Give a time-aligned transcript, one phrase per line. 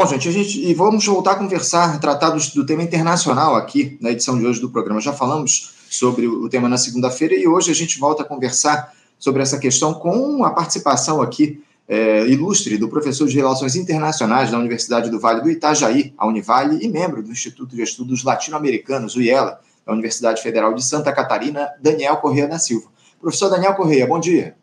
[0.00, 3.98] Bom, gente, a gente e vamos voltar a conversar, tratar do, do, tema internacional aqui
[4.00, 4.98] na edição de hoje do programa.
[4.98, 9.42] Já falamos sobre o tema na segunda-feira e hoje a gente volta a conversar sobre
[9.42, 15.10] essa questão com a participação aqui é, ilustre do professor de Relações Internacionais da Universidade
[15.10, 19.60] do Vale do Itajaí, a Univale, e membro do Instituto de Estudos Latino-Americanos, o IELA,
[19.84, 22.88] da Universidade Federal de Santa Catarina, Daniel Correia da Silva.
[23.20, 24.54] Professor Daniel Correia, bom dia.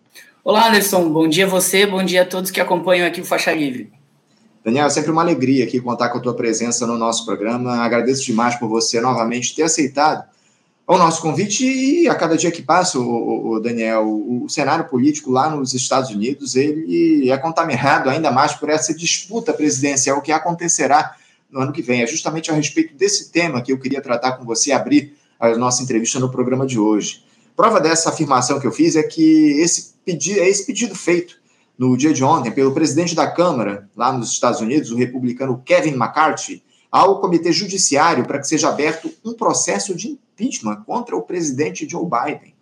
[0.43, 1.07] Olá, Anderson.
[1.09, 3.96] Bom dia a você, bom dia a todos que acompanham aqui o Faixa Livre.
[4.67, 7.77] Daniel, é sempre uma alegria aqui contar com a tua presença no nosso programa.
[7.77, 10.27] Agradeço demais por você novamente ter aceitado
[10.85, 14.83] o nosso convite e a cada dia que passa, o, o Daniel, o, o, cenário
[14.83, 20.33] político lá nos Estados Unidos ele é contaminado ainda mais por essa disputa presidencial que
[20.33, 21.15] acontecerá
[21.49, 22.01] no ano que vem.
[22.01, 25.81] É justamente a respeito desse tema que eu queria tratar com você, abrir a nossa
[25.81, 27.23] entrevista no programa de hoje.
[27.55, 31.37] Prova dessa afirmação que eu fiz é que esse pedido, é esse pedido feito
[31.77, 35.93] no dia de ontem pelo presidente da Câmara lá nos Estados Unidos, o republicano Kevin
[35.93, 41.87] McCarthy, ao Comitê Judiciário para que seja aberto um processo de impeachment contra o presidente
[41.87, 42.55] Joe Biden.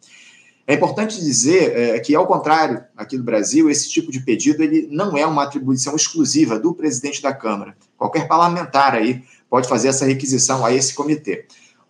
[0.67, 4.88] É importante dizer é, que, ao contrário, aqui no Brasil, esse tipo de pedido ele
[4.89, 7.78] não é uma atribuição exclusiva do presidente da Câmara.
[7.95, 11.45] Qualquer parlamentar aí pode fazer essa requisição a esse comitê.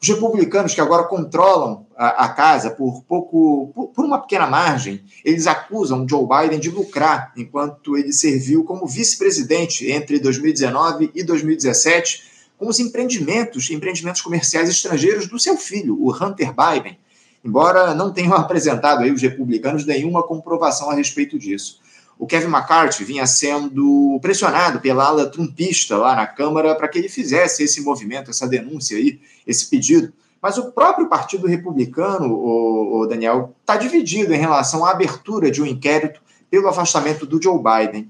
[0.05, 5.03] Os republicanos que agora controlam a, a casa por pouco, por, por, uma pequena margem,
[5.23, 12.21] eles acusam Joe Biden de lucrar enquanto ele serviu como vice-presidente entre 2019 e 2017
[12.55, 16.99] com os empreendimentos, empreendimentos comerciais estrangeiros do seu filho, o Hunter Biden,
[17.43, 21.81] embora não tenham apresentado aí os republicanos nenhuma comprovação a respeito disso.
[22.17, 27.09] O Kevin McCarthy vinha sendo pressionado pela ala trumpista lá na Câmara para que ele
[27.09, 30.13] fizesse esse movimento, essa denúncia aí, esse pedido.
[30.41, 35.61] Mas o próprio Partido Republicano, o, o Daniel, está dividido em relação à abertura de
[35.61, 38.07] um inquérito pelo afastamento do Joe Biden.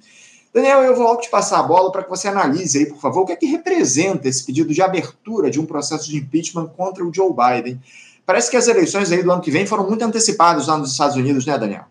[0.53, 3.25] Daniel, eu vou te passar a bola para que você analise aí, por favor, o
[3.25, 7.13] que é que representa esse pedido de abertura de um processo de impeachment contra o
[7.13, 7.81] Joe Biden.
[8.25, 11.15] Parece que as eleições aí do ano que vem foram muito antecipadas lá nos Estados
[11.15, 11.85] Unidos, né, Daniel?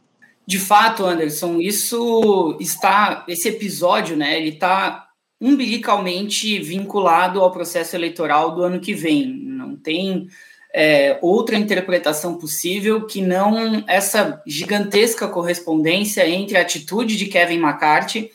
[0.46, 5.08] De fato, Anderson, isso está, esse episódio, né, ele está
[5.40, 9.26] umbilicalmente vinculado ao processo eleitoral do ano que vem.
[9.26, 10.28] Não tem
[10.74, 18.30] é, outra interpretação possível que não essa gigantesca correspondência entre a atitude de Kevin McCarthy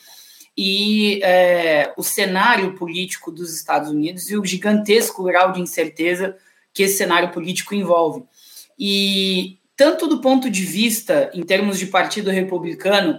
[0.56, 6.36] e é, o cenário político dos Estados Unidos e o gigantesco grau de incerteza
[6.72, 8.24] que esse cenário político envolve.
[8.78, 13.18] E tanto do ponto de vista, em termos de partido republicano,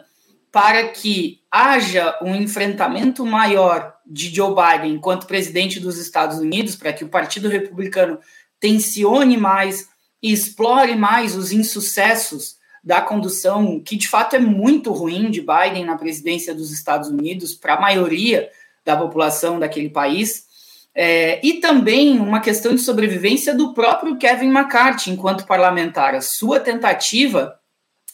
[0.51, 6.93] para que haja um enfrentamento maior de Joe Biden enquanto presidente dos Estados Unidos, para
[6.93, 8.19] que o Partido Republicano
[8.59, 9.89] tensione mais
[10.21, 15.83] e explore mais os insucessos da condução, que de fato é muito ruim de Biden
[15.83, 18.47] na presidência dos Estados Unidos para a maioria
[18.85, 20.45] da população daquele país,
[20.93, 26.59] é, e também uma questão de sobrevivência do próprio Kevin McCarthy enquanto parlamentar, a sua
[26.59, 27.57] tentativa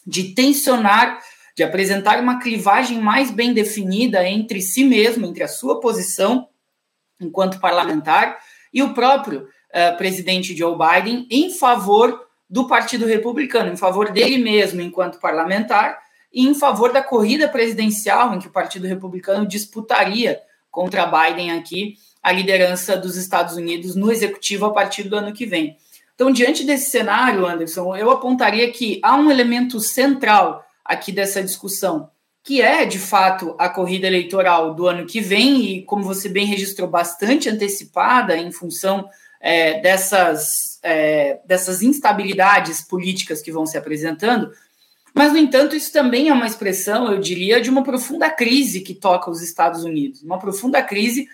[0.06, 1.20] de tensionar,
[1.56, 6.48] de apresentar uma clivagem mais bem definida entre si mesmo, entre a sua posição
[7.20, 8.38] enquanto parlamentar
[8.72, 14.38] e o próprio uh, presidente Joe Biden em favor do Partido Republicano, em favor dele
[14.38, 15.98] mesmo enquanto parlamentar
[16.32, 20.40] e em favor da corrida presidencial em que o Partido Republicano disputaria
[20.70, 21.96] contra Biden aqui
[22.28, 25.78] a liderança dos Estados Unidos no executivo a partir do ano que vem.
[26.14, 32.10] Então, diante desse cenário, Anderson, eu apontaria que há um elemento central aqui dessa discussão,
[32.44, 36.44] que é, de fato, a corrida eleitoral do ano que vem, e como você bem
[36.44, 39.08] registrou, bastante antecipada em função
[39.40, 44.52] é, dessas, é, dessas instabilidades políticas que vão se apresentando,
[45.14, 48.94] mas, no entanto, isso também é uma expressão, eu diria, de uma profunda crise que
[48.94, 51.26] toca os Estados Unidos, uma profunda crise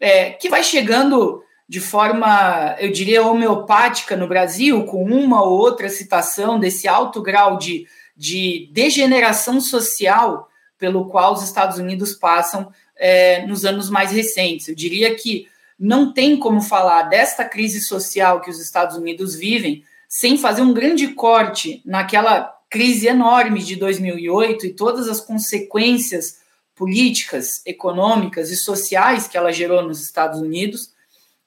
[0.00, 5.88] é, que vai chegando de forma, eu diria, homeopática no Brasil, com uma ou outra
[5.88, 13.46] citação desse alto grau de, de degeneração social pelo qual os Estados Unidos passam é,
[13.46, 14.68] nos anos mais recentes.
[14.68, 15.48] Eu diria que
[15.78, 20.74] não tem como falar desta crise social que os Estados Unidos vivem sem fazer um
[20.74, 26.43] grande corte naquela crise enorme de 2008 e todas as consequências
[26.74, 30.92] políticas, econômicas e sociais que ela gerou nos Estados Unidos.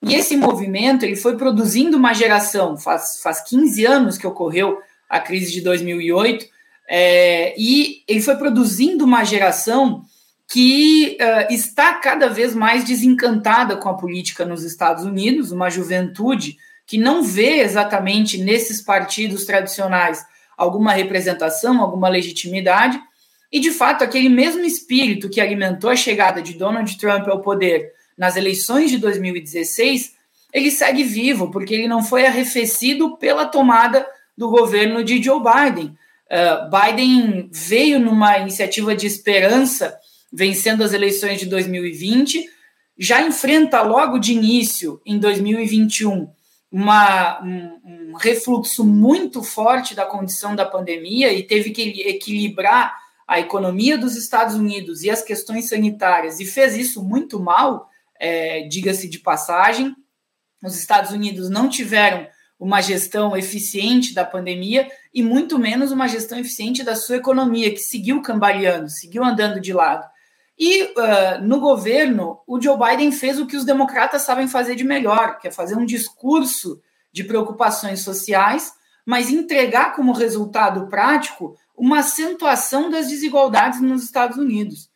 [0.02, 4.80] E esse movimento ele foi produzindo uma geração, faz, faz 15 anos que ocorreu
[5.10, 6.46] a crise de 2008,
[6.90, 10.06] é, e ele foi produzindo uma geração
[10.50, 16.58] que uh, está cada vez mais desencantada com a política nos Estados Unidos, uma juventude
[16.86, 20.26] que não vê exatamente nesses partidos tradicionais
[20.58, 23.00] alguma representação, alguma legitimidade,
[23.52, 27.92] E, de fato, aquele mesmo espírito que alimentou a chegada de Donald Trump ao poder
[28.18, 30.14] nas eleições de 2016,
[30.54, 34.06] ele segue vivo, porque ele não foi arrefecido pela tomada
[34.38, 35.96] do governo de Joe Biden.
[36.30, 39.98] Uh, Biden veio numa iniciativa de esperança,
[40.32, 42.46] vencendo as eleições de 2020,
[42.98, 46.28] já enfrenta logo de início, em 2021,
[46.72, 53.40] uma, um, um refluxo muito forte da condição da pandemia e teve que equilibrar a
[53.40, 57.90] economia dos Estados Unidos e as questões sanitárias, e fez isso muito mal,
[58.20, 59.94] é, diga-se de passagem.
[60.64, 62.26] Os Estados Unidos não tiveram
[62.60, 67.80] uma gestão eficiente da pandemia e muito menos uma gestão eficiente da sua economia, que
[67.80, 70.08] seguiu cambaleando, seguiu andando de lado.
[70.58, 74.84] E uh, no governo, o Joe Biden fez o que os democratas sabem fazer de
[74.84, 76.82] melhor, que é fazer um discurso
[77.12, 78.72] de preocupações sociais,
[79.08, 84.90] mas entregar como resultado prático uma acentuação das desigualdades nos Estados Unidos.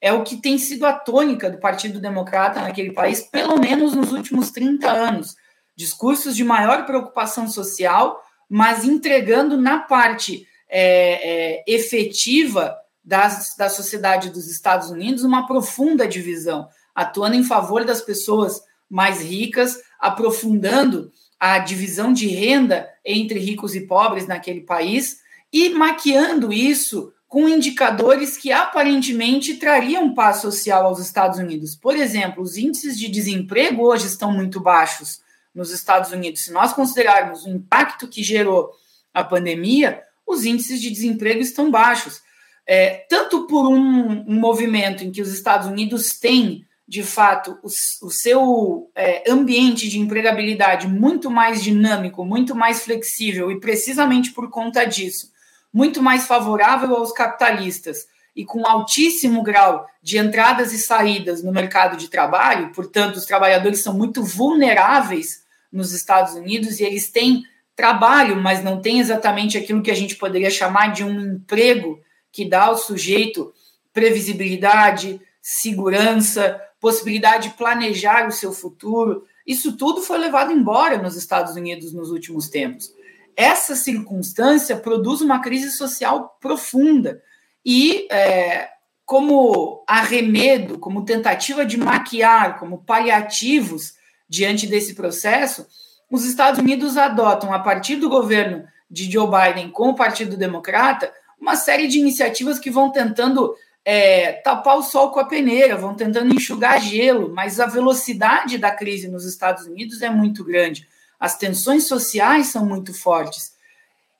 [0.00, 4.12] É o que tem sido a tônica do Partido Democrata naquele país, pelo menos nos
[4.12, 5.34] últimos 30 anos
[5.74, 14.30] discursos de maior preocupação social, mas entregando na parte é, é, efetiva das, da sociedade
[14.30, 21.58] dos Estados Unidos uma profunda divisão, atuando em favor das pessoas mais ricas, aprofundando a
[21.58, 25.20] divisão de renda entre ricos e pobres naquele país
[25.52, 31.74] e maquiando isso com indicadores que aparentemente trariam paz social aos Estados Unidos.
[31.74, 35.20] Por exemplo, os índices de desemprego hoje estão muito baixos
[35.54, 38.70] nos Estados Unidos, se nós considerarmos o impacto que gerou
[39.12, 42.20] a pandemia, os índices de desemprego estão baixos.
[42.66, 47.66] É, tanto por um, um, movimento em que os Estados Unidos têm, de fato, o,
[48.06, 54.48] o seu é, ambiente de empregabilidade muito mais dinâmico, muito mais flexível, e precisamente por
[54.50, 55.32] conta disso,
[55.72, 58.06] muito mais favorável aos capitalistas
[58.36, 63.82] e com altíssimo grau de entradas e saídas no mercado de trabalho, portanto, os trabalhadores
[63.82, 67.42] são muito vulneráveis nos Estados Unidos e eles têm
[67.74, 72.00] trabalho, mas não têm exatamente aquilo que a gente poderia chamar de um emprego
[72.30, 73.52] que dá ao sujeito
[73.92, 79.24] previsibilidade, segurança, possibilidade de planejar o seu futuro.
[79.44, 82.94] Isso tudo foi levado embora nos Estados Unidos nos últimos tempos.
[83.34, 87.20] Essa circunstância produz uma crise social profunda
[87.64, 88.68] e, é,
[89.04, 93.94] como arremedo, como tentativa de maquiar, como paliativos
[94.28, 95.66] diante desse processo,
[96.08, 101.12] os Estados Unidos adotam, a partir do governo de Joe Biden com o Partido Democrata,
[101.40, 103.56] uma série de iniciativas que vão tentando
[103.88, 108.72] é, tapar o sol com a peneira, vão tentando enxugar gelo, mas a velocidade da
[108.72, 110.88] crise nos Estados Unidos é muito grande.
[111.20, 113.54] As tensões sociais são muito fortes.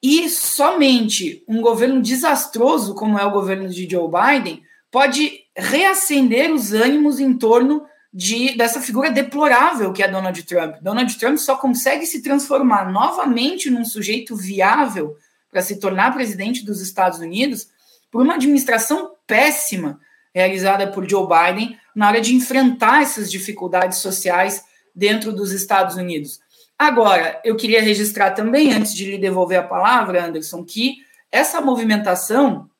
[0.00, 6.72] E somente um governo desastroso, como é o governo de Joe Biden, pode reacender os
[6.72, 7.84] ânimos em torno
[8.14, 10.76] de, dessa figura deplorável que é Donald Trump.
[10.80, 15.16] Donald Trump só consegue se transformar novamente num sujeito viável
[15.50, 17.74] para se tornar presidente dos Estados Unidos
[18.16, 20.00] por uma administração péssima
[20.34, 24.64] realizada por Joe Biden na hora de enfrentar essas dificuldades sociais
[24.94, 26.40] dentro dos Estados Unidos.
[26.78, 30.94] Agora, eu queria registrar também, antes de lhe devolver a palavra, Anderson, que
[31.30, 32.70] essa movimentação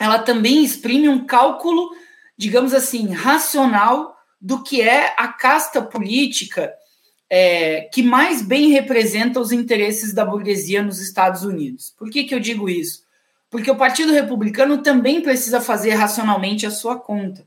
[0.00, 1.90] ela também exprime um cálculo,
[2.36, 6.74] digamos assim, racional do que é a casta política
[7.30, 11.94] é, que mais bem representa os interesses da burguesia nos Estados Unidos.
[11.96, 13.01] Por que, que eu digo isso?
[13.52, 17.46] Porque o Partido Republicano também precisa fazer racionalmente a sua conta.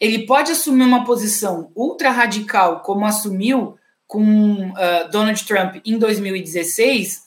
[0.00, 7.24] Ele pode assumir uma posição ultra radical, como assumiu com uh, Donald Trump em 2016,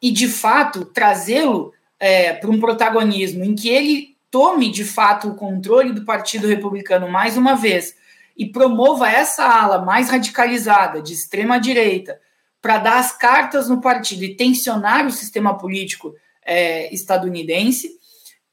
[0.00, 5.34] e de fato trazê-lo é, para um protagonismo em que ele tome de fato o
[5.34, 7.94] controle do Partido Republicano mais uma vez
[8.34, 12.18] e promova essa ala mais radicalizada, de extrema direita,
[12.62, 16.14] para dar as cartas no partido e tensionar o sistema político
[16.44, 17.88] é, estadunidense.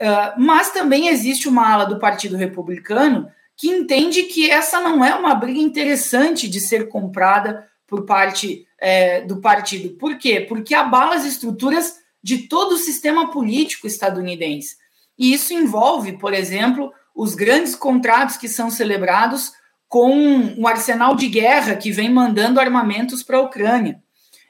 [0.02, 5.14] Uh, mas também existe uma ala do Partido Republicano que entende que essa não é
[5.14, 9.90] uma briga interessante de ser comprada por parte é, do partido.
[9.98, 10.40] Por quê?
[10.48, 14.78] Porque abala as estruturas de todo o sistema político estadunidense.
[15.18, 19.52] E isso envolve, por exemplo, os grandes contratos que são celebrados
[19.90, 24.02] com um arsenal de guerra que vem mandando armamentos para a Ucrânia.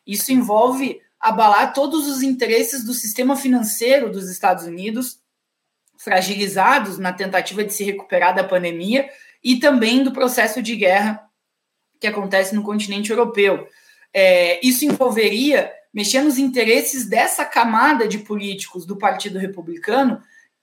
[0.05, 5.19] Isso envolve abalar todos os interesses do sistema financeiro dos Estados Unidos,
[5.97, 9.09] fragilizados na tentativa de se recuperar da pandemia,
[9.43, 11.23] e também do processo de guerra
[11.99, 13.67] que acontece no continente europeu.
[14.13, 20.21] É, isso envolveria mexer nos interesses dessa camada de políticos do Partido Republicano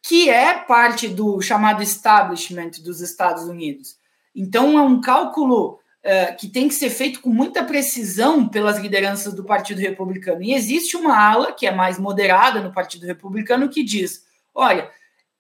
[0.09, 3.97] que é parte do chamado establishment dos Estados Unidos.
[4.33, 9.35] Então, é um cálculo uh, que tem que ser feito com muita precisão pelas lideranças
[9.35, 10.43] do Partido Republicano.
[10.43, 14.23] E existe uma ala que é mais moderada no Partido Republicano que diz:
[14.55, 14.89] olha,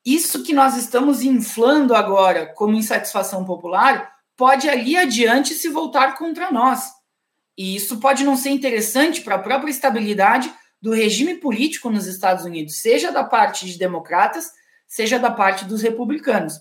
[0.05, 6.51] isso que nós estamos inflando agora como insatisfação popular pode ali adiante se voltar contra
[6.51, 6.91] nós.
[7.57, 12.45] E isso pode não ser interessante para a própria estabilidade do regime político nos Estados
[12.45, 14.51] Unidos, seja da parte de democratas,
[14.87, 16.61] seja da parte dos republicanos.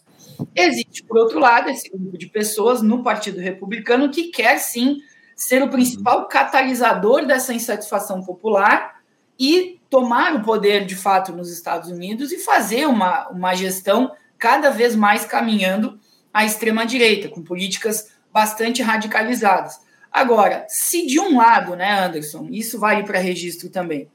[0.54, 4.98] Existe, por outro lado, esse grupo de pessoas no Partido Republicano que quer sim
[5.36, 9.02] ser o principal catalisador dessa insatisfação popular
[9.40, 14.70] e tomar o poder de fato nos Estados Unidos e fazer uma, uma gestão cada
[14.70, 16.00] vez mais caminhando
[16.34, 19.80] à extrema-direita, com políticas bastante radicalizadas.
[20.12, 24.10] Agora, se de um lado, né, Anderson, isso vale para registro também,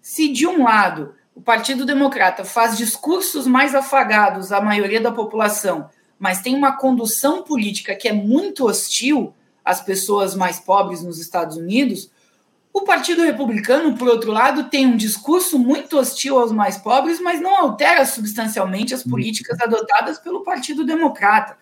[0.00, 5.88] se de um lado o Partido Democrata faz discursos mais afagados à maioria da população,
[6.18, 9.34] mas tem uma condução política que é muito hostil
[9.64, 12.10] às pessoas mais pobres nos Estados Unidos,
[12.72, 17.38] o Partido Republicano, por outro lado, tem um discurso muito hostil aos mais pobres, mas
[17.38, 21.58] não altera substancialmente as políticas adotadas pelo Partido Democrata.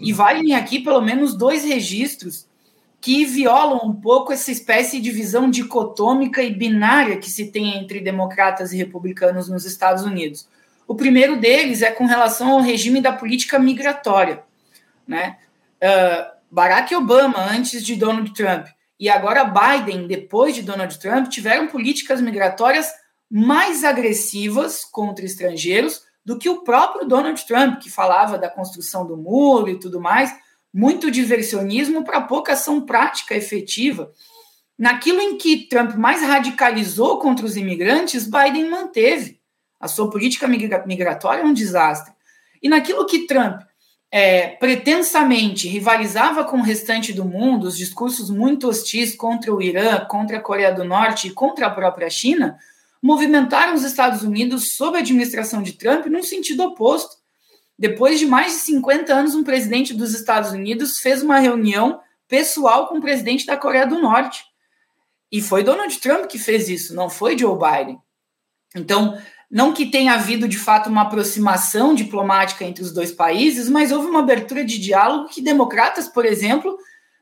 [0.00, 2.46] E valem aqui pelo menos dois registros
[3.02, 8.00] que violam um pouco essa espécie de visão dicotômica e binária que se tem entre
[8.00, 10.48] democratas e republicanos nos Estados Unidos.
[10.86, 14.44] O primeiro deles é com relação ao regime da política migratória.
[15.06, 15.36] Né?
[15.82, 18.68] Uh, Barack Obama, antes de Donald Trump,
[19.00, 22.88] e agora Biden, depois de Donald Trump, tiveram políticas migratórias
[23.28, 29.16] mais agressivas contra estrangeiros do que o próprio Donald Trump, que falava da construção do
[29.16, 30.32] muro e tudo mais
[30.72, 34.10] muito diversionismo para pouca ação prática efetiva.
[34.78, 39.40] Naquilo em que Trump mais radicalizou contra os imigrantes, Biden manteve.
[39.78, 42.12] A sua política migratória é um desastre.
[42.62, 43.60] E naquilo que Trump
[44.10, 50.04] é, pretensamente rivalizava com o restante do mundo, os discursos muito hostis contra o Irã,
[50.04, 52.58] contra a Coreia do Norte e contra a própria China,
[53.02, 57.21] movimentaram os Estados Unidos sob a administração de Trump num sentido oposto.
[57.82, 62.86] Depois de mais de 50 anos, um presidente dos Estados Unidos fez uma reunião pessoal
[62.86, 64.44] com o presidente da Coreia do Norte.
[65.32, 67.98] E foi Donald Trump que fez isso, não foi Joe Biden.
[68.76, 69.20] Então,
[69.50, 74.06] não que tenha havido de fato uma aproximação diplomática entre os dois países, mas houve
[74.06, 76.78] uma abertura de diálogo que democratas, por exemplo,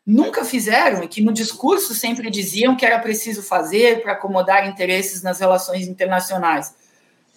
[0.06, 5.22] nunca fizeram e que no discurso sempre diziam que era preciso fazer para acomodar interesses
[5.22, 6.74] nas relações internacionais.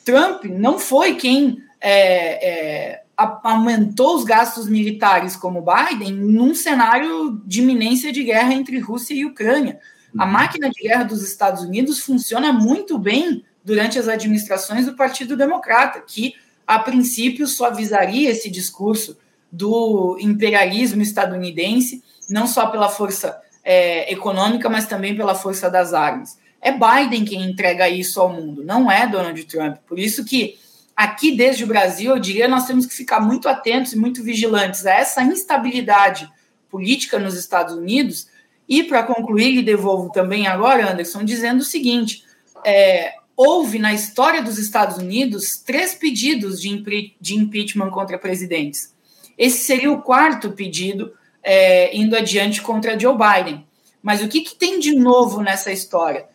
[0.03, 7.61] Trump não foi quem é, é, aumentou os gastos militares como Biden num cenário de
[7.61, 9.79] iminência de guerra entre Rússia e Ucrânia.
[10.17, 10.31] A uhum.
[10.31, 16.01] máquina de guerra dos Estados Unidos funciona muito bem durante as administrações do Partido Democrata,
[16.05, 19.17] que a princípio suavizaria esse discurso
[19.51, 26.37] do imperialismo estadunidense, não só pela força é, econômica, mas também pela força das armas.
[26.61, 29.77] É Biden quem entrega isso ao mundo, não é Donald Trump.
[29.87, 30.57] Por isso que
[30.95, 34.85] aqui desde o Brasil, eu diria, nós temos que ficar muito atentos e muito vigilantes
[34.85, 36.29] a essa instabilidade
[36.69, 38.27] política nos Estados Unidos.
[38.67, 42.23] E, para concluir, lhe devolvo também agora, Anderson, dizendo o seguinte:
[42.65, 48.93] é, houve na história dos Estados Unidos três pedidos de, de impeachment contra presidentes.
[49.37, 53.65] Esse seria o quarto pedido é, indo adiante contra Joe Biden.
[54.01, 56.25] Mas o que, que tem de novo nessa história?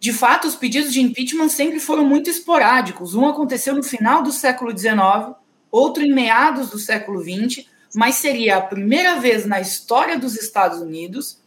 [0.00, 3.14] De fato, os pedidos de impeachment sempre foram muito esporádicos.
[3.14, 5.34] Um aconteceu no final do século XIX,
[5.70, 10.80] outro em meados do século XX, mas seria a primeira vez na história dos Estados
[10.80, 11.38] Unidos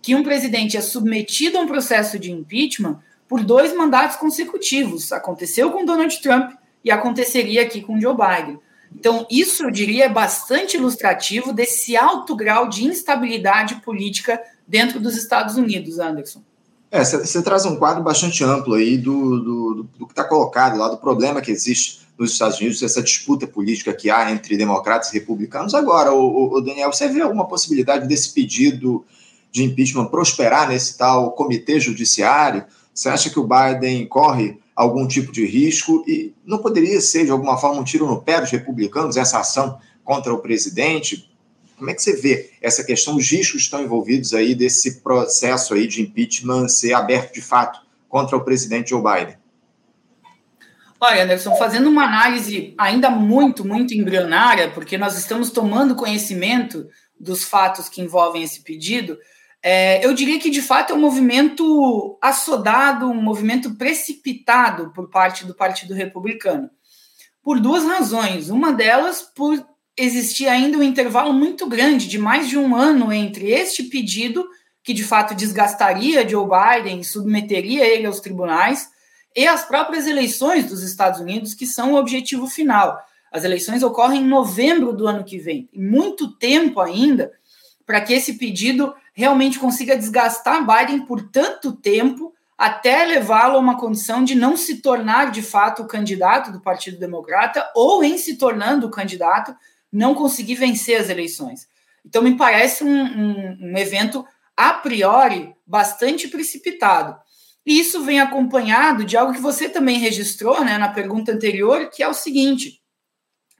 [0.00, 5.10] que um presidente é submetido a um processo de impeachment por dois mandatos consecutivos.
[5.10, 6.52] Aconteceu com Donald Trump
[6.84, 8.60] e aconteceria aqui com Joe Biden.
[8.94, 15.16] Então, isso eu diria é bastante ilustrativo desse alto grau de instabilidade política dentro dos
[15.16, 16.42] Estados Unidos, Anderson.
[16.90, 20.78] É, você traz um quadro bastante amplo aí do, do, do, do que está colocado
[20.78, 25.10] lá, do problema que existe nos Estados Unidos, essa disputa política que há entre democratas
[25.10, 25.74] e republicanos.
[25.74, 29.04] Agora, o, o Daniel, você vê alguma possibilidade desse pedido
[29.50, 32.64] de impeachment prosperar nesse tal comitê judiciário?
[32.94, 37.30] Você acha que o Biden corre algum tipo de risco e não poderia ser, de
[37.30, 41.30] alguma forma, um tiro no pé dos republicanos, essa ação contra o presidente?
[41.76, 45.86] Como é que você vê essa questão, os riscos estão envolvidos aí desse processo aí
[45.86, 49.36] de impeachment ser aberto de fato contra o presidente Joe Biden?
[50.98, 56.88] Olha, Anderson, fazendo uma análise ainda muito, muito embrionária, porque nós estamos tomando conhecimento
[57.20, 59.18] dos fatos que envolvem esse pedido,
[59.62, 65.44] é, eu diria que de fato é um movimento assodado, um movimento precipitado por parte
[65.44, 66.70] do Partido Republicano.
[67.42, 68.48] por duas razões.
[68.48, 69.64] Uma delas, por
[69.96, 74.46] existir ainda um intervalo muito grande, de mais de um ano, entre este pedido,
[74.82, 78.88] que de fato desgastaria Joe Biden, submeteria ele aos tribunais,
[79.34, 82.98] e as próprias eleições dos Estados Unidos, que são o objetivo final.
[83.32, 85.68] As eleições ocorrem em novembro do ano que vem.
[85.74, 87.32] Muito tempo ainda
[87.84, 93.78] para que esse pedido realmente consiga desgastar Biden por tanto tempo até levá-lo a uma
[93.78, 98.38] condição de não se tornar de fato o candidato do Partido Democrata ou, em se
[98.38, 99.54] tornando o candidato,
[99.92, 101.66] não conseguir vencer as eleições.
[102.04, 104.24] Então, me parece um, um, um evento
[104.56, 107.16] a priori bastante precipitado.
[107.64, 112.02] E isso vem acompanhado de algo que você também registrou né, na pergunta anterior, que
[112.02, 112.80] é o seguinte: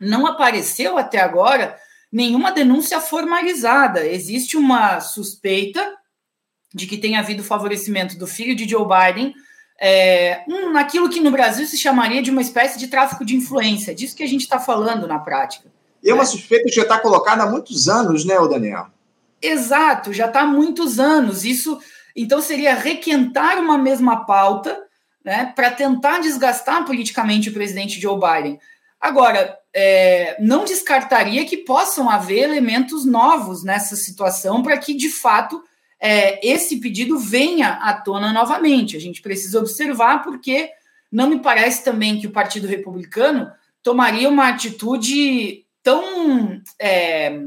[0.00, 1.76] não apareceu até agora
[2.12, 4.06] nenhuma denúncia formalizada.
[4.06, 5.95] Existe uma suspeita
[6.73, 9.35] de que tenha havido favorecimento do filho de Joe Biden
[9.80, 13.95] é, um, naquilo que no Brasil se chamaria de uma espécie de tráfico de influência.
[13.95, 15.71] Disso que a gente está falando na prática.
[16.03, 18.87] E é uma suspeita que já está colocada há muitos anos, né, Daniel?
[19.41, 21.45] Exato, já está há muitos anos.
[21.45, 21.79] Isso,
[22.15, 24.79] então, seria requentar uma mesma pauta
[25.25, 28.59] né, para tentar desgastar politicamente o presidente Joe Biden.
[29.00, 35.62] Agora, é, não descartaria que possam haver elementos novos nessa situação para que, de fato,
[36.00, 38.97] é, esse pedido venha à tona novamente.
[38.97, 40.71] A gente precisa observar, porque
[41.12, 43.50] não me parece também que o Partido Republicano
[43.83, 47.38] tomaria uma atitude tão, é,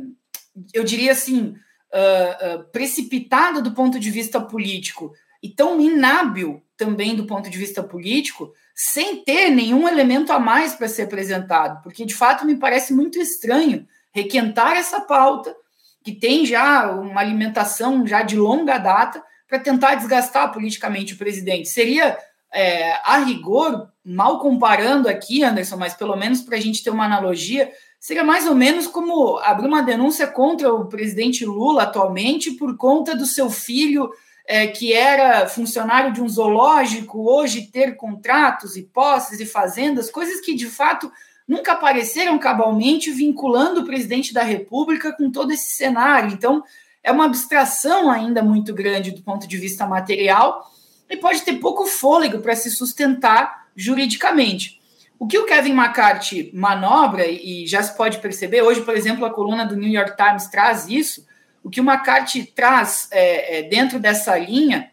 [0.74, 1.54] eu diria assim,
[1.94, 5.12] uh, uh, precipitada do ponto de vista político
[5.44, 10.74] e tão inábil também do ponto de vista político, sem ter nenhum elemento a mais
[10.74, 15.54] para ser apresentado, porque de fato me parece muito estranho requentar essa pauta
[16.02, 21.68] que tem já uma alimentação já de longa data para tentar desgastar politicamente o presidente.
[21.68, 22.18] Seria,
[22.54, 27.04] é, a rigor, mal comparando aqui, Anderson, mas pelo menos para a gente ter uma
[27.04, 27.70] analogia,
[28.00, 33.16] seria mais ou menos como abrir uma denúncia contra o presidente Lula atualmente por conta
[33.16, 34.10] do seu filho
[34.48, 40.42] é, que era funcionário de um zoológico, hoje ter contratos e posses e fazendas, coisas
[40.42, 41.12] que de fato
[41.48, 46.32] nunca apareceram cabalmente vinculando o presidente da República com todo esse cenário.
[46.32, 46.64] Então,
[47.04, 50.68] é uma abstração ainda muito grande do ponto de vista material
[51.10, 54.79] e pode ter pouco fôlego para se sustentar juridicamente.
[55.20, 59.30] O que o Kevin McCarthy manobra, e já se pode perceber, hoje, por exemplo, a
[59.30, 61.28] coluna do New York Times traz isso,
[61.62, 64.92] o que o McCarthy traz é, é, dentro dessa linha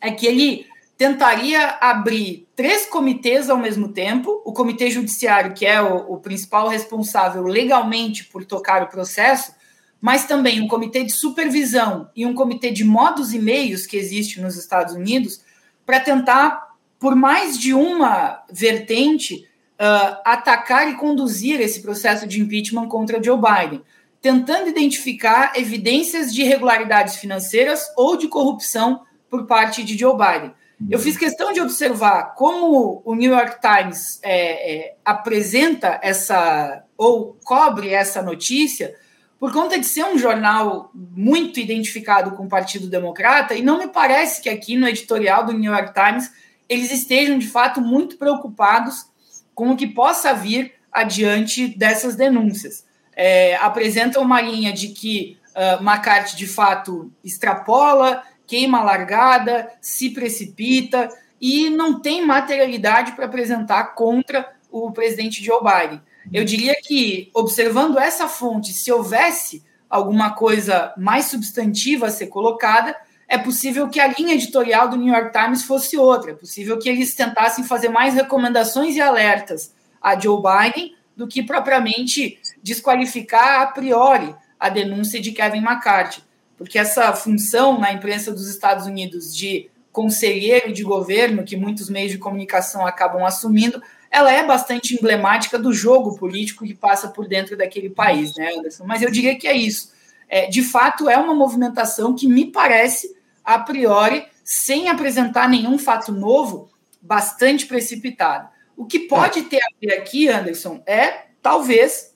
[0.00, 0.66] é que ele
[0.98, 6.68] tentaria abrir três comitês ao mesmo tempo: o comitê judiciário, que é o, o, principal
[6.68, 9.54] responsável legalmente por tocar o processo,
[10.00, 14.40] mas também um comitê de supervisão e um comitê de modos e meios que existe
[14.40, 15.40] nos Estados Unidos,
[15.86, 16.73] para tentar,
[17.04, 23.36] por mais de uma vertente, uh, atacar e conduzir esse processo de impeachment contra Joe
[23.36, 23.82] Biden
[24.22, 30.54] tentando identificar evidências de irregularidades financeiras ou de corrupção por parte de Joe Biden.
[30.90, 37.38] Eu fiz questão de observar como o New York Times é, é, apresenta essa ou
[37.44, 38.94] cobre essa notícia
[39.38, 43.88] por conta de ser um jornal muito identificado com o Partido Democrata, e não me
[43.88, 46.32] parece que aqui no editorial do New York Times
[46.74, 49.06] eles estejam de fato muito preocupados
[49.54, 52.84] com o que possa vir adiante dessas denúncias
[53.16, 60.10] é, apresentam uma linha de que uh, McCarthy de fato extrapola, queima a largada, se
[60.10, 61.08] precipita
[61.40, 66.02] e não tem materialidade para apresentar contra o presidente Joe Biden.
[66.32, 72.96] Eu diria que, observando essa fonte, se houvesse alguma coisa mais substantiva a ser colocada,
[73.28, 76.32] é possível que a linha editorial do New York Times fosse outra.
[76.32, 81.42] É possível que eles tentassem fazer mais recomendações e alertas a Joe Biden do que
[81.42, 86.22] propriamente desqualificar a priori a denúncia de Kevin McCarthy,
[86.56, 92.10] porque essa função na imprensa dos Estados Unidos de conselheiro de governo, que muitos meios
[92.10, 97.56] de comunicação acabam assumindo, ela é bastante emblemática do jogo político que passa por dentro
[97.56, 98.84] daquele país, né, Anderson?
[98.84, 99.92] Mas eu diria que é isso.
[100.28, 106.12] É, de fato, é uma movimentação que me parece, a priori, sem apresentar nenhum fato
[106.12, 108.50] novo, bastante precipitada.
[108.76, 112.14] O que pode ter a ver aqui, Anderson, é talvez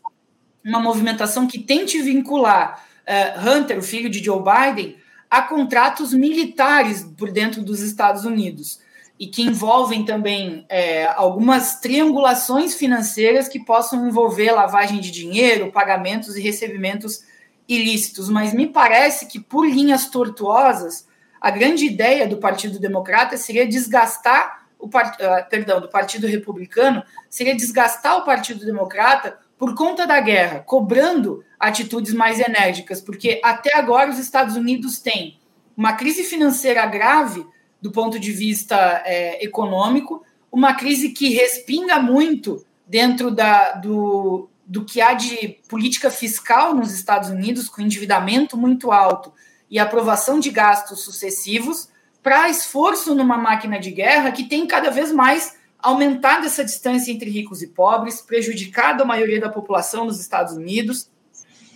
[0.65, 4.97] uma movimentação que tente vincular uh, Hunter, o filho de Joe Biden,
[5.31, 8.81] a contratos militares por dentro dos Estados Unidos
[9.19, 16.37] e que envolvem também é, algumas triangulações financeiras que possam envolver lavagem de dinheiro, pagamentos
[16.37, 17.23] e recebimentos
[17.69, 18.29] ilícitos.
[18.29, 21.07] Mas me parece que, por linhas tortuosas,
[21.41, 25.21] a grande ideia do Partido Democrata seria desgastar o part...
[25.21, 31.45] uh, perdão, do Partido Republicano seria desgastar o Partido Democrata por conta da guerra, cobrando
[31.59, 35.37] atitudes mais enérgicas, porque até agora os Estados Unidos têm
[35.77, 37.45] uma crise financeira grave
[37.81, 44.85] do ponto de vista é, econômico, uma crise que respinga muito dentro da, do, do
[44.85, 49.33] que há de política fiscal nos Estados Unidos, com endividamento muito alto
[49.71, 51.89] e aprovação de gastos sucessivos,
[52.23, 57.31] para esforço numa máquina de guerra que tem cada vez mais aumentado essa distância entre
[57.31, 61.09] ricos e pobres, prejudicado a maioria da população nos Estados Unidos.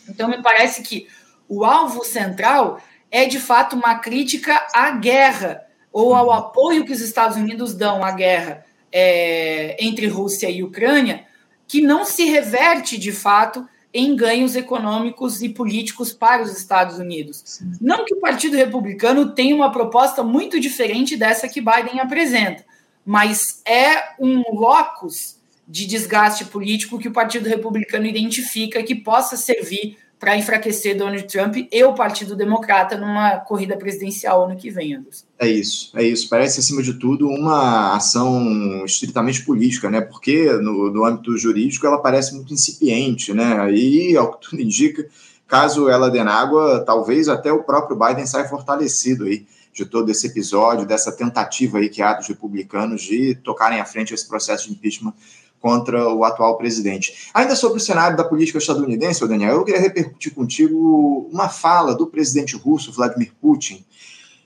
[0.07, 1.07] Então, me parece que
[1.48, 2.78] o alvo central
[3.12, 8.02] é, de fato, uma crítica à guerra ou ao apoio que os Estados Unidos dão
[8.02, 11.26] à guerra é, entre Rússia e Ucrânia,
[11.73, 17.41] que não se reverte, de fato, em ganhos econômicos e políticos para os Estados Unidos.
[17.47, 17.73] Sim.
[17.81, 22.63] Não que o Partido Republicano tenha uma proposta muito diferente dessa que Biden apresenta,
[23.07, 29.97] mas é um locus de desgaste político que o Partido Republicano identifica que possa servir
[30.23, 35.25] para enfraquecer Donald Trump e o Partido Democrata numa corrida presidencial ano que vem, Anderson.
[35.37, 36.29] É isso, é isso.
[36.29, 40.01] Parece, acima de tudo, uma ação estritamente política, né?
[40.01, 43.59] Porque no, no âmbito jurídico ela parece muito incipiente, né?
[43.63, 45.05] Aí, ao que tudo indica,
[45.49, 50.09] caso ela dê na água, talvez até o próprio Biden saia fortalecido aí de todo
[50.09, 54.69] esse episódio, dessa tentativa aí que há dos republicanos de tocarem à frente esse processo
[54.69, 55.15] de impeachment
[55.62, 57.31] contra o atual presidente.
[57.33, 62.09] Ainda sobre o cenário da política estadunidense, Daniel, eu queria repercutir contigo uma fala do
[62.09, 63.85] presidente russo, Vladimir Putin,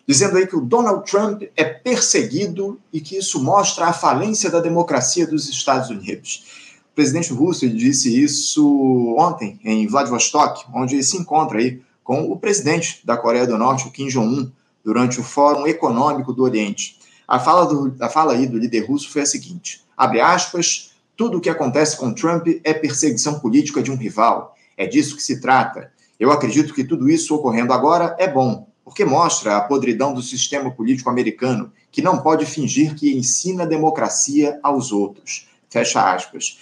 [0.07, 4.61] dizendo aí que o Donald Trump é perseguido e que isso mostra a falência da
[4.61, 6.45] democracia dos Estados Unidos.
[6.93, 13.01] O presidente russo disse isso ontem em Vladivostok, onde se encontra aí com o presidente
[13.05, 14.51] da Coreia do Norte, o Kim Jong-un,
[14.85, 16.99] durante o Fórum Econômico do Oriente.
[17.27, 21.39] A fala, do, a fala aí do líder russo foi a seguinte, abre aspas, tudo
[21.39, 24.55] o que acontece com Trump é perseguição política de um rival.
[24.77, 25.91] É disso que se trata.
[26.21, 30.71] Eu acredito que tudo isso ocorrendo agora é bom, porque mostra a podridão do sistema
[30.71, 35.49] político americano, que não pode fingir que ensina democracia aos outros.
[35.71, 36.59] Fecha aspas.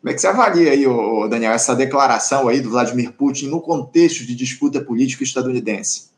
[0.00, 0.84] Como é que você avalia aí,
[1.28, 6.10] Daniel, essa declaração aí do Vladimir Putin no contexto de disputa política estadunidense?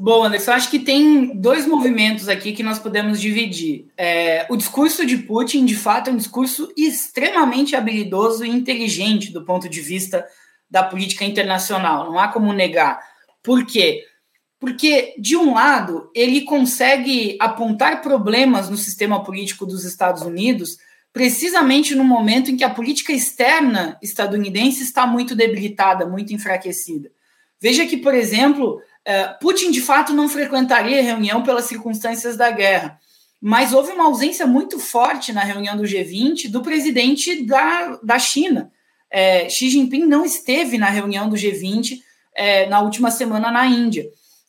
[0.00, 3.88] Bom, Anderson, acho que tem dois movimentos aqui que nós podemos dividir.
[3.96, 9.44] É, o discurso de Putin, de fato, é um discurso extremamente habilidoso e inteligente do
[9.44, 10.24] ponto de vista
[10.70, 12.06] da política internacional.
[12.06, 13.00] Não há como negar.
[13.42, 14.04] Por quê?
[14.60, 20.78] Porque, de um lado, ele consegue apontar problemas no sistema político dos Estados Unidos,
[21.12, 27.10] precisamente no momento em que a política externa estadunidense está muito debilitada, muito enfraquecida.
[27.60, 28.80] Veja que, por exemplo,
[29.40, 32.98] Putin, de fato, não frequentaria a reunião pelas circunstâncias da guerra,
[33.40, 38.70] mas houve uma ausência muito forte na reunião do G20 do presidente da, da China.
[39.10, 41.98] É, Xi Jinping não esteve na reunião do G20
[42.34, 44.06] é, na última semana na Índia.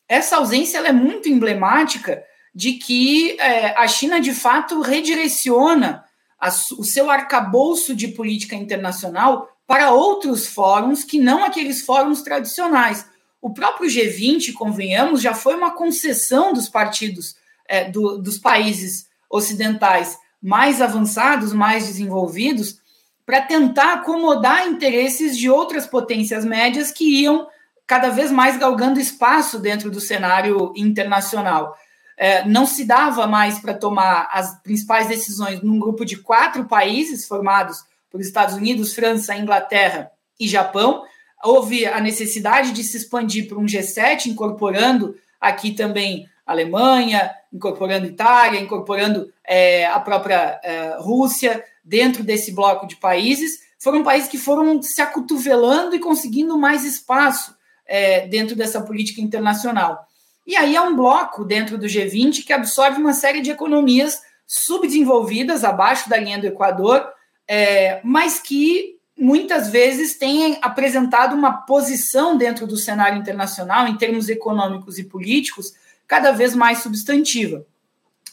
[0.08, 6.04] Essa ausência é muito emblemática de que é, a China, de fato, redireciona
[6.40, 13.06] a, o seu arcabouço de política internacional para outros fóruns que não aqueles fóruns tradicionais.
[13.42, 17.36] O próprio G20, convenhamos, já foi uma concessão dos partidos
[17.68, 22.80] é, do, dos países ocidentais mais avançados, mais desenvolvidos,
[23.26, 27.48] para tentar acomodar interesses de outras potências médias que iam
[27.86, 31.76] cada vez mais galgando espaço dentro do cenário internacional.
[32.18, 37.28] É, não se dava mais para tomar as principais decisões num grupo de quatro países
[37.28, 41.04] formados por Estados Unidos, França, Inglaterra e Japão,
[41.44, 48.60] houve a necessidade de se expandir para um G7, incorporando aqui também Alemanha, incorporando Itália,
[48.60, 53.60] incorporando é, a própria é, Rússia dentro desse bloco de países.
[53.78, 60.06] Foram países que foram se acotovelando e conseguindo mais espaço é, dentro dessa política internacional.
[60.46, 65.64] E aí é um bloco dentro do G20 que absorve uma série de economias subdesenvolvidas,
[65.64, 67.08] abaixo da linha do Equador,
[67.48, 74.30] é, mas que muitas vezes têm apresentado uma posição dentro do cenário internacional, em termos
[74.30, 75.74] econômicos e políticos,
[76.08, 77.66] cada vez mais substantiva.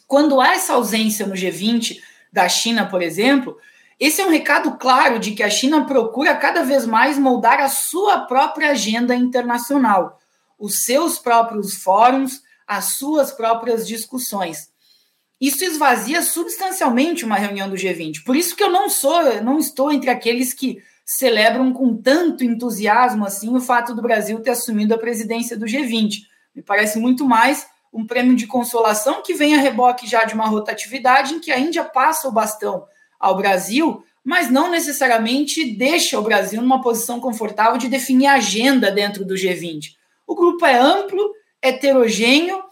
[0.07, 1.99] Quando há essa ausência no G20
[2.33, 3.59] da China, por exemplo,
[3.99, 7.69] esse é um recado claro de que a China procura cada vez mais moldar a
[7.69, 10.21] sua própria agenda internacional,
[10.57, 14.71] os seus próprios fóruns, as suas próprias discussões
[15.41, 18.25] isso esvazia substancialmente uma reunião do G20.
[18.25, 23.25] Por isso que eu não sou, não estou entre aqueles que celebram com tanto entusiasmo
[23.25, 26.23] assim o fato do Brasil ter assumido a presidência do G20.
[26.55, 30.49] Me parece muito mais um prêmio de consolação que vem a reboque já de uma
[30.49, 32.87] rotatividade em que a Índia passa o bastão
[33.21, 38.91] ao Brasil, mas não necessariamente deixa o Brasil numa posição confortável de definir a agenda
[38.91, 39.95] dentro do G20.
[40.27, 42.63] O grupo é amplo, heterogêneo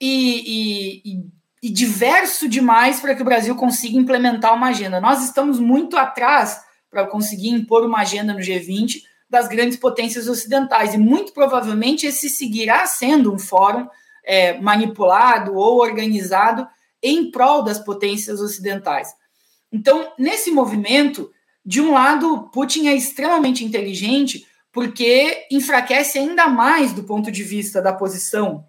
[0.00, 5.00] e, e, e diverso demais para que o Brasil consiga implementar uma agenda.
[5.00, 10.94] Nós estamos muito atrás para conseguir impor uma agenda no G20 das grandes potências ocidentais,
[10.94, 13.86] e muito provavelmente esse seguirá sendo um fórum
[14.24, 16.66] é, manipulado ou organizado
[17.02, 19.14] em prol das potências ocidentais.
[19.72, 21.30] Então, nesse movimento,
[21.64, 27.80] de um lado, Putin é extremamente inteligente porque enfraquece ainda mais, do ponto de vista
[27.80, 28.66] da posição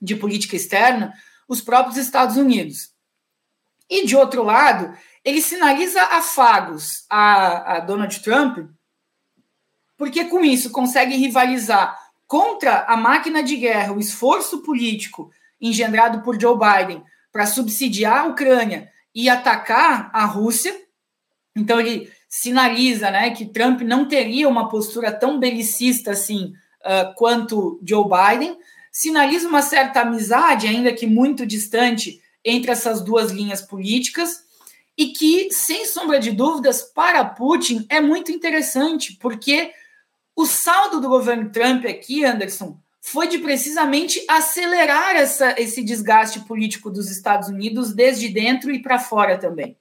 [0.00, 1.12] de política externa,
[1.48, 2.92] os próprios Estados Unidos.
[3.90, 8.68] E, de outro lado, ele sinaliza afagos a, a Donald Trump,
[9.96, 15.30] porque com isso consegue rivalizar contra a máquina de guerra, o esforço político
[15.60, 20.78] engendrado por Joe Biden para subsidiar a Ucrânia e atacar a Rússia.
[21.56, 26.52] Então ele sinaliza, né, que Trump não teria uma postura tão belicista assim
[26.84, 28.56] uh, quanto Joe Biden.
[28.98, 34.40] Sinaliza uma certa amizade, ainda que muito distante, entre essas duas linhas políticas
[34.96, 39.70] e que, sem sombra de dúvidas, para Putin é muito interessante, porque
[40.34, 46.90] o saldo do governo Trump aqui, Anderson, foi de precisamente acelerar essa, esse desgaste político
[46.90, 49.76] dos Estados Unidos desde dentro e para fora também.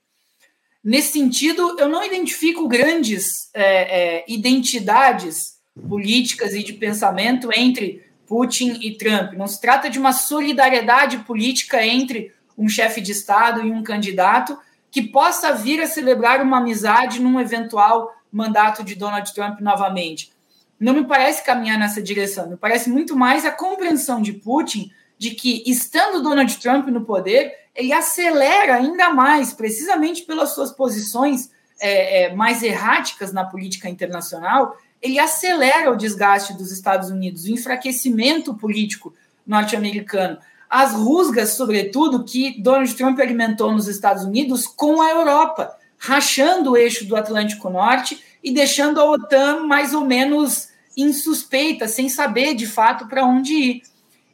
[0.83, 5.57] Nesse sentido, eu não identifico grandes é, é, identidades
[5.89, 9.33] políticas e de pensamento entre Putin e Trump.
[9.33, 14.57] Não se trata de uma solidariedade política entre um chefe de Estado e um candidato
[14.91, 20.31] que possa vir a celebrar uma amizade num eventual mandato de Donald Trump novamente
[20.79, 22.49] não me parece caminhar nessa direção.
[22.49, 27.51] Me parece muito mais a compreensão de Putin de que, estando Donald Trump no poder,
[27.75, 34.77] ele acelera ainda mais, precisamente pelas suas posições é, é, mais erráticas na política internacional,
[35.01, 39.13] ele acelera o desgaste dos Estados Unidos, o enfraquecimento político
[39.45, 40.37] norte-americano,
[40.69, 46.77] as rusgas, sobretudo, que Donald Trump alimentou nos Estados Unidos com a Europa, rachando o
[46.77, 52.67] eixo do Atlântico Norte e deixando a OTAN mais ou menos insuspeita, sem saber de
[52.67, 53.81] fato para onde ir.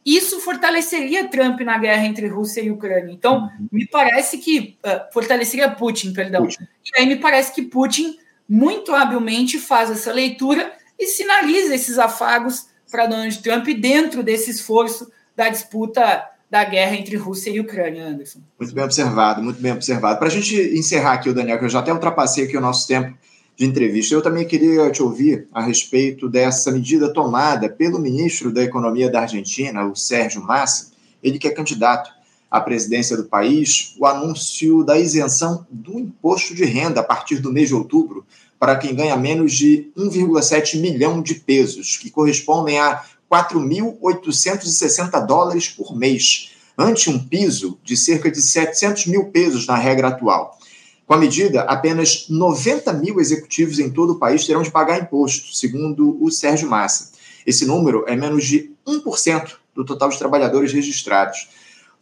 [0.06, 3.12] Isso fortaleceria Trump na guerra entre Rússia e Ucrânia.
[3.14, 3.68] Então, uhum.
[3.72, 4.78] me parece que.
[4.86, 6.44] Uh, fortaleceria Putin, perdão.
[6.44, 6.68] Putin.
[6.86, 12.68] E aí me parece que Putin, muito habilmente, faz essa leitura e sinaliza esses afagos
[12.92, 18.40] para Donald Trump dentro desse esforço da disputa da guerra entre Rússia e Ucrânia, Anderson.
[18.60, 20.20] Muito bem observado, muito bem observado.
[20.20, 22.88] Para a gente encerrar aqui, o Daniel, que eu já até ultrapassei aqui o nosso
[22.88, 23.18] tempo
[23.56, 24.14] de entrevista.
[24.14, 29.22] Eu também queria te ouvir a respeito dessa medida tomada pelo ministro da Economia da
[29.22, 30.92] Argentina, o Sérgio Massa,
[31.24, 32.13] ele que é candidato
[32.54, 37.52] à presidência do país, o anúncio da isenção do imposto de renda a partir do
[37.52, 38.24] mês de outubro
[38.60, 45.98] para quem ganha menos de 1,7 milhão de pesos, que correspondem a 4.860 dólares por
[45.98, 50.56] mês, ante um piso de cerca de 700 mil pesos na regra atual.
[51.08, 55.56] Com a medida, apenas 90 mil executivos em todo o país terão de pagar imposto,
[55.56, 57.14] segundo o Sérgio Massa.
[57.48, 61.48] Esse número é menos de 1% do total de trabalhadores registrados.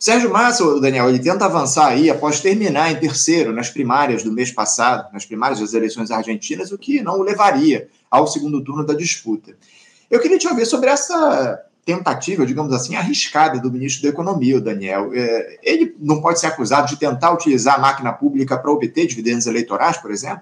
[0.02, 4.52] Sérgio Massa, Daniel, ele tenta avançar aí após terminar em terceiro nas primárias do mês
[4.52, 8.96] passado, nas primárias das eleições argentinas, o que não o levaria ao segundo turno da
[8.96, 9.56] disputa.
[10.10, 14.62] Eu queria te ouvir sobre essa tentativa, digamos assim, arriscada do ministro da Economia, o
[14.62, 15.12] Daniel.
[15.14, 19.46] É, ele não pode ser acusado de tentar utilizar a máquina pública para obter dividendos
[19.46, 20.42] eleitorais, por exemplo?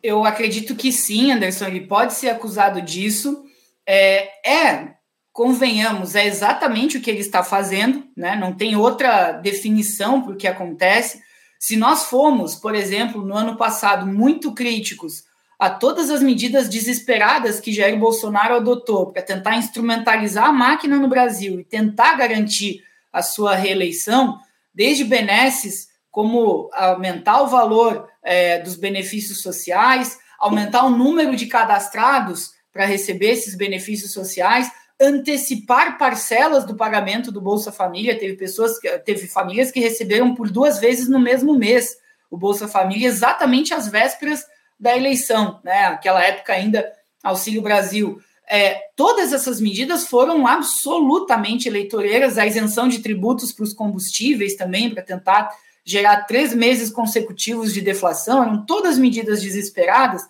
[0.00, 3.44] Eu acredito que sim, Anderson, ele pode ser acusado disso.
[3.84, 4.99] É, é
[5.32, 8.36] convenhamos, é exatamente o que ele está fazendo, né?
[8.36, 11.22] não tem outra definição para o que acontece.
[11.58, 15.24] Se nós fomos, por exemplo, no ano passado, muito críticos
[15.58, 21.06] a todas as medidas desesperadas que Jair Bolsonaro adotou para tentar instrumentalizar a máquina no
[21.06, 24.38] Brasil e tentar garantir a sua reeleição,
[24.74, 32.52] desde benesses como aumentar o valor é, dos benefícios sociais, aumentar o número de cadastrados
[32.72, 38.18] para receber esses benefícios sociais, antecipar parcelas do pagamento do Bolsa Família.
[38.18, 41.96] Teve pessoas, teve famílias que receberam por duas vezes no mesmo mês
[42.30, 44.44] o Bolsa Família, exatamente às vésperas
[44.78, 45.86] da eleição, né?
[45.86, 46.86] Aquela época ainda
[47.22, 48.20] Auxílio Brasil.
[48.48, 54.90] É, todas essas medidas foram absolutamente eleitoreiras, a isenção de tributos para os combustíveis também,
[54.90, 55.50] para tentar
[55.84, 60.22] gerar três meses consecutivos de deflação, eram todas medidas desesperadas.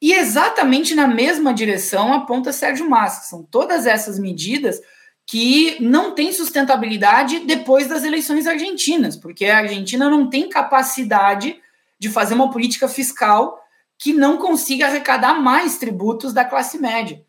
[0.00, 3.28] E exatamente na mesma direção aponta Sérgio Massa.
[3.28, 4.80] São todas essas medidas
[5.26, 11.58] que não tem sustentabilidade depois das eleições argentinas, porque a Argentina não tem capacidade
[11.98, 13.58] de fazer uma política fiscal
[13.98, 17.24] que não consiga arrecadar mais tributos da classe média.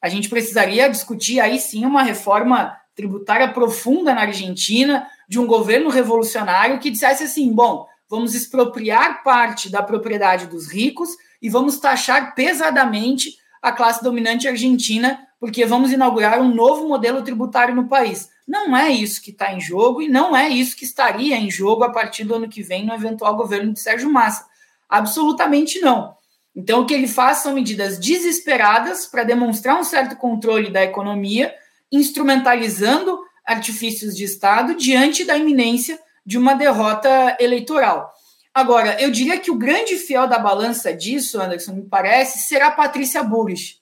[0.00, 5.90] A gente precisaria discutir aí sim uma reforma tributária profunda na Argentina, de um governo
[5.90, 12.34] revolucionário que dissesse assim: bom, vamos expropriar parte da propriedade dos ricos e vamos taxar
[12.34, 18.28] pesadamente a classe dominante argentina, porque vamos inaugurar um novo modelo tributário no país.
[18.46, 21.84] Não é isso que está em jogo e não é isso que estaria em jogo
[21.84, 24.46] a partir do ano que vem no eventual governo de Sérgio Massa.
[24.88, 26.14] Absolutamente não.
[26.54, 31.54] Então, o que ele faz são medidas desesperadas para demonstrar um certo controle da economia,
[31.92, 38.12] instrumentalizando artifícios de Estado diante da iminência de uma derrota eleitoral.
[38.52, 43.22] Agora, eu diria que o grande fiel da balança disso, Anderson, me parece, será Patrícia
[43.22, 43.80] Burris.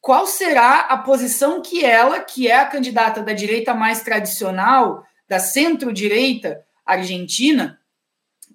[0.00, 5.38] Qual será a posição que ela, que é a candidata da direita mais tradicional, da
[5.38, 7.80] centro-direita argentina,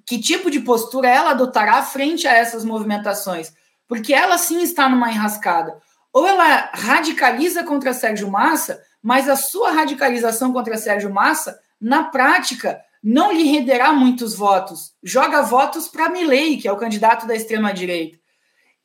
[0.06, 3.52] que tipo de postura ela adotará frente a essas movimentações?
[3.88, 5.82] Porque ela sim está numa enrascada.
[6.14, 12.82] Ou ela radicaliza contra Sérgio Massa, mas a sua radicalização contra Sérgio Massa, na prática,
[13.10, 14.94] não lhe renderá muitos votos.
[15.02, 18.20] Joga votos para Milley, que é o candidato da extrema-direita.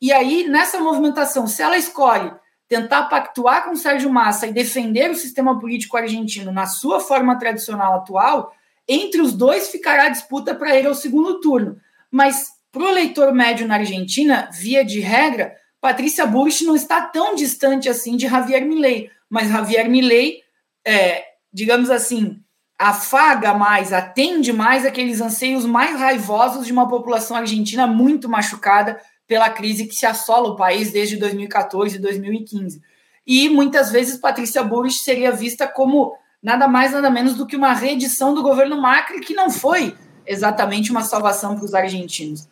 [0.00, 2.32] E aí, nessa movimentação, se ela escolhe
[2.68, 7.94] tentar pactuar com Sérgio Massa e defender o sistema político argentino na sua forma tradicional
[7.94, 8.54] atual,
[8.86, 11.76] entre os dois ficará a disputa para ir ao segundo turno.
[12.08, 17.34] Mas para o eleitor médio na Argentina, via de regra, Patrícia Bush não está tão
[17.34, 20.42] distante assim de Javier Milei, mas Javier Milei,
[20.86, 22.41] é, digamos assim,
[22.82, 29.48] afaga mais, atende mais aqueles anseios mais raivosos de uma população argentina muito machucada pela
[29.48, 32.82] crise que se assola o país desde 2014 e 2015.
[33.24, 37.72] E muitas vezes Patrícia Burris seria vista como nada mais, nada menos do que uma
[37.72, 42.48] reedição do governo Macri, que não foi exatamente uma salvação para os argentinos.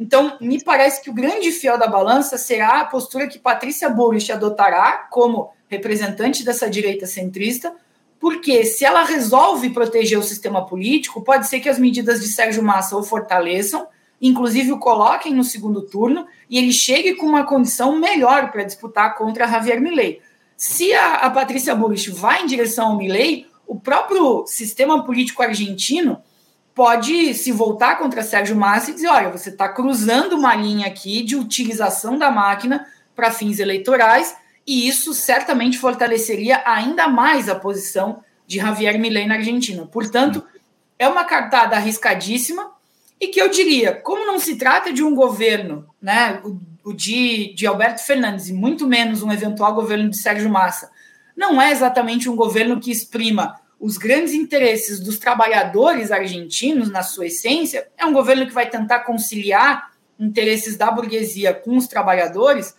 [0.00, 4.30] Então, me parece que o grande fiel da balança será a postura que Patrícia Burris
[4.30, 7.70] adotará como representante dessa direita centrista,
[8.20, 12.62] porque se ela resolve proteger o sistema político, pode ser que as medidas de Sérgio
[12.62, 13.86] Massa o fortaleçam,
[14.20, 19.16] inclusive o coloquem no segundo turno e ele chegue com uma condição melhor para disputar
[19.16, 20.20] contra Javier Milei.
[20.56, 26.22] Se a, a Patrícia Burrich vai em direção ao Milei, o próprio sistema político argentino
[26.74, 31.22] pode se voltar contra Sérgio Massa e dizer: olha, você está cruzando uma linha aqui
[31.22, 34.34] de utilização da máquina para fins eleitorais
[34.66, 39.86] e isso certamente fortaleceria ainda mais a posição de Javier Milei na Argentina.
[39.86, 40.42] Portanto,
[40.98, 42.72] é uma cartada arriscadíssima
[43.20, 46.40] e que eu diria, como não se trata de um governo, né,
[46.84, 50.90] o, de, de Alberto Fernandes, e muito menos um eventual governo de Sérgio Massa,
[51.36, 57.26] não é exatamente um governo que exprima os grandes interesses dos trabalhadores argentinos na sua
[57.26, 62.74] essência, é um governo que vai tentar conciliar interesses da burguesia com os trabalhadores,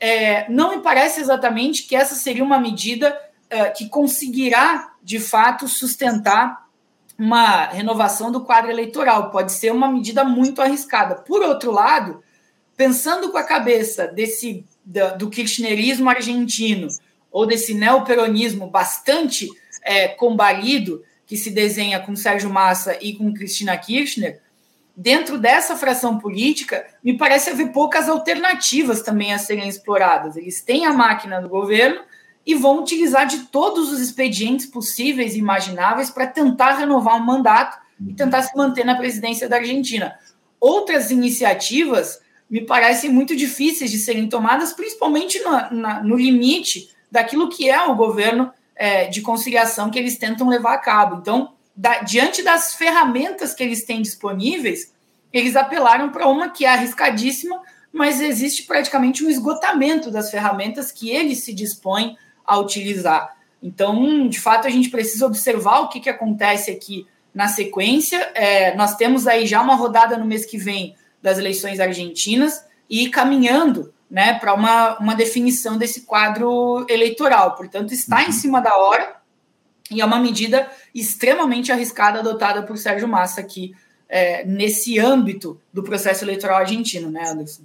[0.00, 3.16] é, não me parece exatamente que essa seria uma medida
[3.50, 6.66] é, que conseguirá, de fato, sustentar
[7.18, 9.30] uma renovação do quadro eleitoral.
[9.30, 11.16] Pode ser uma medida muito arriscada.
[11.16, 12.22] Por outro lado,
[12.76, 16.88] pensando com a cabeça desse do, kirchnerismo argentino
[17.30, 19.48] ou desse neoperonismo bastante
[19.82, 24.40] é, combalido que se desenha com Sérgio Massa e com Cristina Kirchner,
[24.96, 30.36] dentro dessa fração política, me parece haver poucas alternativas também a serem exploradas.
[30.36, 32.00] Eles têm a máquina do governo
[32.44, 37.78] e vão utilizar de todos os expedientes possíveis e imagináveis para tentar renovar um mandato
[38.06, 40.14] e tentar se manter na presidência da Argentina.
[40.58, 45.50] Outras iniciativas me parecem muito difíceis de serem tomadas, principalmente no,
[45.80, 50.74] na, no limite daquilo que é o governo é, de conciliação que eles tentam levar
[50.74, 51.16] a cabo.
[51.16, 54.92] Então, da, diante das ferramentas que eles têm disponíveis,
[55.32, 57.58] eles apelaram para uma que é arriscadíssima,
[57.90, 63.34] mas existe praticamente um esgotamento das ferramentas que eles se dispõem a utilizar.
[63.62, 68.30] Então, de fato, a gente precisa observar o que, que acontece aqui na sequência.
[68.34, 73.08] É, nós temos aí já uma rodada no mês que vem das eleições argentinas e
[73.08, 77.54] caminhando né, para uma, uma definição desse quadro eleitoral.
[77.54, 78.32] Portanto, está em uhum.
[78.32, 79.19] cima da hora
[79.90, 83.74] e é uma medida extremamente arriscada adotada por Sérgio Massa aqui
[84.08, 87.62] é, nesse âmbito do processo eleitoral argentino, né, Anderson?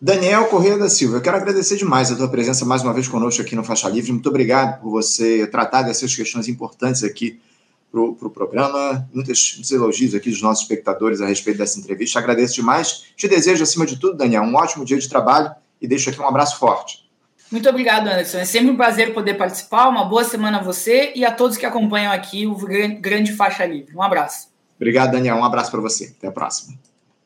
[0.00, 3.40] Daniel Correia da Silva, eu quero agradecer demais a tua presença mais uma vez conosco
[3.40, 4.12] aqui no Faixa Livre.
[4.12, 7.40] Muito obrigado por você tratar dessas questões importantes aqui
[7.90, 9.08] para o pro programa.
[9.14, 12.18] Muitos, muitos elogios aqui dos nossos espectadores a respeito dessa entrevista.
[12.18, 13.04] Agradeço demais.
[13.16, 16.28] Te desejo, acima de tudo, Daniel, um ótimo dia de trabalho e deixo aqui um
[16.28, 17.03] abraço forte.
[17.50, 18.38] Muito obrigado, Anderson.
[18.38, 19.88] É sempre um prazer poder participar.
[19.88, 23.94] Uma boa semana a você e a todos que acompanham aqui o Grande Faixa Livre.
[23.94, 24.48] Um abraço.
[24.76, 25.36] Obrigado, Daniel.
[25.36, 26.14] Um abraço para você.
[26.18, 26.76] Até a próxima.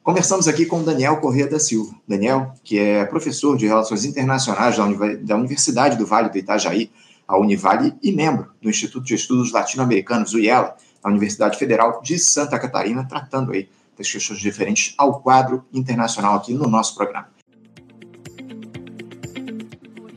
[0.02, 1.94] Conversamos aqui com Daniel Corrêa da Silva.
[2.06, 4.76] Daniel, que é professor de Relações Internacionais
[5.20, 6.90] da Universidade do Vale do Itajaí,
[7.26, 12.18] a Univale, e membro do Instituto de Estudos Latino-Americanos, o IELA, da Universidade Federal de
[12.18, 17.28] Santa Catarina, tratando aí das questões diferentes ao quadro internacional aqui no nosso programa.